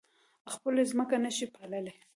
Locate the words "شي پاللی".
1.37-1.93